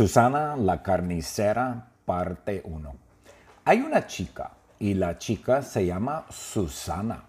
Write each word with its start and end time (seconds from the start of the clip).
Susana 0.00 0.56
la 0.56 0.82
carnicera, 0.82 1.88
parte 2.06 2.62
1. 2.64 2.94
Hay 3.66 3.82
una 3.82 4.06
chica 4.06 4.52
y 4.78 4.94
la 4.94 5.18
chica 5.18 5.60
se 5.60 5.84
llama 5.84 6.24
Susana 6.30 7.24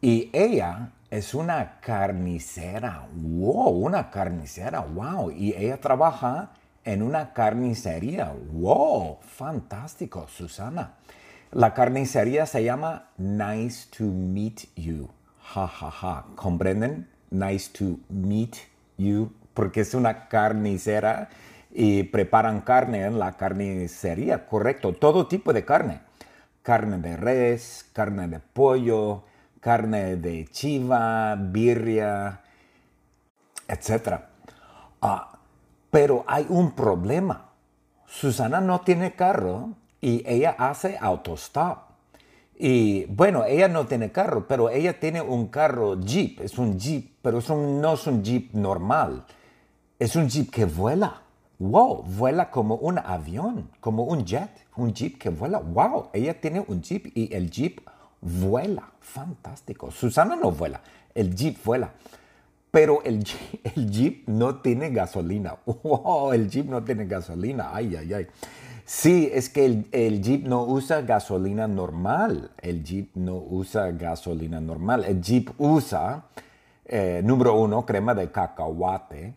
y 0.00 0.30
ella 0.32 0.92
es 1.10 1.34
una 1.34 1.80
carnicera. 1.80 3.08
¡Wow! 3.12 3.84
Una 3.84 4.12
carnicera. 4.12 4.78
¡Wow! 4.78 5.32
Y 5.32 5.54
ella 5.56 5.80
trabaja 5.80 6.52
en 6.84 7.02
una 7.02 7.32
carnicería. 7.32 8.32
¡Wow! 8.52 9.18
Fantástico, 9.20 10.28
Susana. 10.28 10.94
La 11.50 11.74
carnicería 11.74 12.46
se 12.46 12.62
llama 12.62 13.08
Nice 13.16 13.88
to 13.90 14.04
Meet 14.04 14.72
You. 14.76 15.08
Ja, 15.52 15.66
ja, 15.66 15.90
ja. 15.90 16.26
¿Comprenden? 16.36 17.08
Nice 17.32 17.72
to 17.72 17.98
meet 18.08 18.58
you. 18.98 19.32
Porque 19.52 19.80
es 19.80 19.94
una 19.94 20.28
carnicera 20.28 21.28
y 21.76 22.04
preparan 22.04 22.60
carne 22.60 23.04
en 23.04 23.18
la 23.18 23.32
carnicería, 23.32 24.46
correcto, 24.46 24.92
todo 24.92 25.26
tipo 25.26 25.52
de 25.52 25.64
carne. 25.64 26.00
Carne 26.62 26.98
de 26.98 27.16
res, 27.16 27.90
carne 27.92 28.28
de 28.28 28.38
pollo, 28.38 29.24
carne 29.60 30.16
de 30.16 30.46
chiva, 30.46 31.34
birria, 31.34 32.40
etc. 33.66 34.20
Ah, 35.02 35.36
pero 35.90 36.24
hay 36.28 36.46
un 36.48 36.72
problema. 36.72 37.50
Susana 38.06 38.60
no 38.60 38.82
tiene 38.82 39.14
carro 39.14 39.70
y 40.00 40.22
ella 40.26 40.54
hace 40.56 40.96
autostop. 40.98 41.78
Y 42.56 43.06
bueno, 43.06 43.44
ella 43.44 43.66
no 43.66 43.86
tiene 43.86 44.12
carro, 44.12 44.46
pero 44.46 44.70
ella 44.70 45.00
tiene 45.00 45.20
un 45.20 45.48
carro 45.48 46.00
Jeep, 46.00 46.40
es 46.40 46.56
un 46.56 46.78
Jeep, 46.78 47.16
pero 47.20 47.40
no 47.48 47.94
es 47.94 48.06
un 48.06 48.22
Jeep 48.22 48.52
normal, 48.52 49.24
es 49.98 50.14
un 50.14 50.28
Jeep 50.28 50.52
que 50.52 50.64
vuela 50.64 51.23
wow, 51.58 52.02
vuela 52.02 52.50
como 52.50 52.76
un 52.76 52.98
avión, 52.98 53.70
como 53.80 54.04
un 54.04 54.24
jet, 54.24 54.50
un 54.76 54.92
jeep 54.92 55.18
que 55.18 55.28
vuela. 55.28 55.58
Wow, 55.58 56.08
ella 56.12 56.40
tiene 56.40 56.64
un 56.66 56.82
jeep 56.82 57.12
y 57.14 57.32
el 57.34 57.50
jeep 57.50 57.80
vuela. 58.20 58.90
Fantástico. 59.00 59.90
Susana 59.90 60.36
no 60.36 60.50
vuela, 60.50 60.80
el 61.14 61.34
jeep 61.34 61.62
vuela. 61.64 61.92
Pero 62.70 63.02
el 63.04 63.22
jeep, 63.90 64.28
no 64.28 64.56
tiene 64.56 64.90
gasolina. 64.90 65.56
Wow, 65.64 66.32
el 66.32 66.50
jeep 66.50 66.66
no 66.66 66.82
tiene 66.82 67.06
gasolina. 67.06 67.70
Ay, 67.72 67.94
ay, 67.96 68.12
ay. 68.12 68.26
Sí, 68.84 69.30
es 69.32 69.48
que 69.48 69.64
el, 69.64 70.22
Jeep 70.22 70.44
no 70.46 70.64
usa 70.64 71.00
gasolina 71.00 71.66
normal. 71.66 72.50
El 72.60 72.84
Jeep 72.84 73.14
no 73.14 73.36
usa 73.36 73.92
gasolina 73.92 74.60
normal. 74.60 75.04
El 75.06 75.22
Jeep 75.22 75.52
usa, 75.56 76.24
eh, 76.84 77.22
número 77.24 77.54
uno, 77.58 77.86
crema 77.86 78.14
de 78.14 78.30
cacahuate 78.30 79.34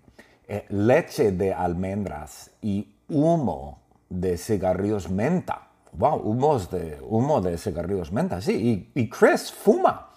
eh, 0.49 0.65
leche 0.69 1.33
de 1.33 1.53
almendras 1.53 2.51
y 2.61 2.87
humo 3.09 3.79
de 4.09 4.37
cigarrillos 4.37 5.09
menta. 5.09 5.67
Wow, 5.91 6.21
humos 6.21 6.71
de, 6.71 6.99
humo 7.01 7.41
de 7.41 7.57
cigarrillos 7.57 8.11
menta, 8.13 8.39
sí. 8.39 8.89
Y, 8.93 9.09
Chris 9.09 9.51
fuma. 9.51 10.09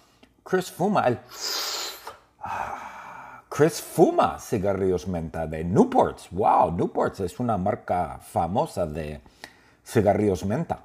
Chris 0.44 0.70
fuma. 0.70 1.04
Chris 3.48 3.80
fuma 3.80 4.38
cigarrillos 4.38 5.08
menta 5.08 5.46
de 5.48 5.64
Newports. 5.64 6.28
Wow, 6.30 6.76
Newports 6.76 7.20
es 7.20 7.40
una 7.40 7.56
marca 7.58 8.20
famosa 8.22 8.86
de 8.86 9.20
cigarrillos 9.84 10.44
menta. 10.44 10.84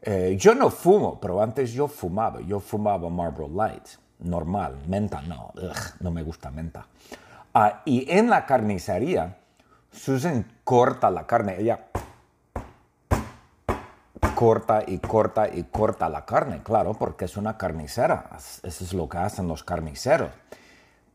Eh, 0.00 0.36
yo 0.38 0.54
no 0.54 0.70
fumo, 0.70 1.20
pero 1.20 1.42
antes 1.42 1.72
yo 1.72 1.86
fumaba. 1.86 2.40
Yo 2.40 2.60
fumaba 2.60 3.10
Marlboro 3.10 3.48
Light, 3.48 3.86
normal. 4.20 4.78
Menta 4.86 5.20
no, 5.22 5.52
no 6.00 6.10
me 6.10 6.22
gusta 6.22 6.50
menta. 6.50 6.86
Ah, 7.58 7.80
y 7.86 8.04
en 8.10 8.28
la 8.28 8.44
carnicería, 8.44 9.38
Susan 9.90 10.44
corta 10.62 11.10
la 11.10 11.26
carne. 11.26 11.58
Ella 11.58 11.86
corta 14.34 14.84
y 14.86 14.98
corta 14.98 15.48
y 15.48 15.62
corta 15.62 16.10
la 16.10 16.26
carne, 16.26 16.62
claro, 16.62 16.92
porque 16.92 17.24
es 17.24 17.38
una 17.38 17.56
carnicera. 17.56 18.28
Eso 18.62 18.84
es 18.84 18.92
lo 18.92 19.08
que 19.08 19.16
hacen 19.16 19.48
los 19.48 19.64
carniceros. 19.64 20.32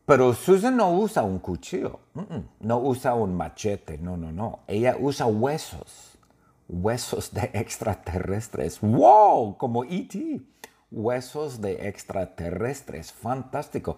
Pero 0.04 0.34
Susan 0.34 0.76
no 0.76 0.90
usa 0.90 1.22
un 1.22 1.38
cuchillo, 1.38 2.00
no 2.58 2.78
usa 2.80 3.14
un 3.14 3.36
machete, 3.36 3.98
no, 3.98 4.16
no, 4.16 4.32
no. 4.32 4.58
Ella 4.66 4.96
usa 4.98 5.26
huesos, 5.26 6.18
huesos 6.68 7.32
de 7.32 7.50
extraterrestres. 7.54 8.80
¡Wow! 8.80 9.56
Como 9.56 9.84
E.T 9.84 10.40
huesos 10.92 11.60
de 11.60 11.88
extraterrestres. 11.88 13.12
Fantástico. 13.12 13.96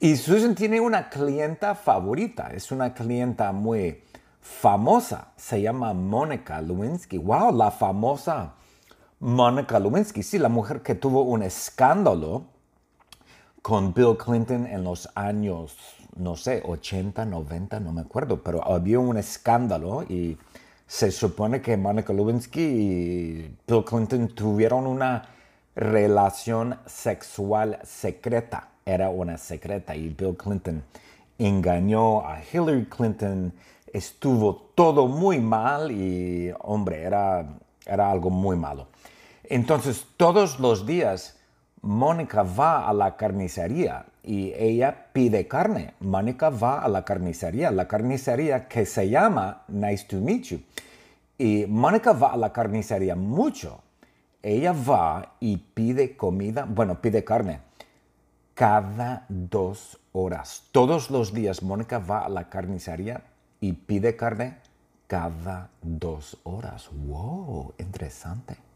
Y 0.00 0.16
Susan 0.16 0.54
tiene 0.54 0.80
una 0.80 1.10
clienta 1.10 1.74
favorita. 1.74 2.50
Es 2.54 2.72
una 2.72 2.94
clienta 2.94 3.52
muy 3.52 4.02
famosa. 4.40 5.32
Se 5.36 5.60
llama 5.60 5.92
Mónica 5.92 6.60
Lewinsky. 6.60 7.18
¡Wow! 7.18 7.54
La 7.54 7.70
famosa 7.70 8.54
Mónica 9.20 9.78
Lewinsky. 9.78 10.22
Sí, 10.22 10.38
la 10.38 10.48
mujer 10.48 10.82
que 10.82 10.94
tuvo 10.94 11.22
un 11.22 11.42
escándalo 11.42 12.46
con 13.62 13.92
Bill 13.92 14.16
Clinton 14.16 14.66
en 14.66 14.82
los 14.84 15.08
años, 15.14 15.76
no 16.16 16.34
sé, 16.34 16.62
80, 16.64 17.26
90, 17.26 17.80
no 17.80 17.92
me 17.92 18.00
acuerdo, 18.00 18.42
pero 18.42 18.66
había 18.66 18.98
un 18.98 19.18
escándalo 19.18 20.02
y 20.04 20.38
se 20.86 21.10
supone 21.10 21.60
que 21.60 21.76
Mónica 21.76 22.12
Lewinsky 22.12 22.60
y 22.60 23.56
Bill 23.68 23.84
Clinton 23.84 24.28
tuvieron 24.28 24.86
una 24.86 25.28
relación 25.80 26.78
sexual 26.84 27.78
secreta. 27.84 28.68
Era 28.84 29.08
una 29.08 29.38
secreta 29.38 29.96
y 29.96 30.10
Bill 30.10 30.36
Clinton 30.36 30.84
engañó 31.38 32.20
a 32.20 32.40
Hillary 32.40 32.84
Clinton. 32.84 33.52
Estuvo 33.90 34.54
todo 34.74 35.08
muy 35.08 35.40
mal 35.40 35.90
y, 35.90 36.52
hombre, 36.60 37.02
era, 37.02 37.56
era 37.86 38.10
algo 38.10 38.28
muy 38.28 38.56
malo. 38.56 38.88
Entonces, 39.44 40.06
todos 40.18 40.60
los 40.60 40.86
días, 40.86 41.38
Mónica 41.80 42.42
va 42.42 42.86
a 42.86 42.92
la 42.92 43.16
carnicería 43.16 44.04
y 44.22 44.52
ella 44.52 45.06
pide 45.14 45.48
carne. 45.48 45.94
Mónica 46.00 46.50
va 46.50 46.82
a 46.82 46.88
la 46.88 47.06
carnicería, 47.06 47.70
la 47.70 47.88
carnicería 47.88 48.68
que 48.68 48.84
se 48.84 49.08
llama 49.08 49.62
Nice 49.68 50.04
to 50.06 50.18
Meet 50.18 50.42
You. 50.42 50.60
Y 51.38 51.64
Mónica 51.66 52.12
va 52.12 52.32
a 52.32 52.36
la 52.36 52.52
carnicería 52.52 53.16
mucho 53.16 53.82
ella 54.42 54.72
va 54.72 55.36
y 55.40 55.56
pide 55.58 56.16
comida, 56.16 56.66
bueno, 56.68 57.00
pide 57.00 57.24
carne 57.24 57.60
cada 58.60 59.24
dos 59.30 59.98
horas. 60.12 60.64
Todos 60.70 61.10
los 61.10 61.32
días 61.32 61.62
Mónica 61.62 61.98
va 61.98 62.26
a 62.26 62.28
la 62.28 62.50
carnicería 62.50 63.22
y 63.58 63.72
pide 63.72 64.16
carne 64.16 64.58
cada 65.06 65.70
dos 65.80 66.36
horas. 66.42 66.90
¡Wow! 66.92 67.72
Interesante. 67.78 68.58